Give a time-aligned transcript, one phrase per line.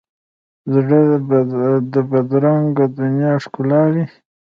[0.73, 0.99] زړه
[1.93, 4.05] د بدرنګه دنیا ښکلاوي.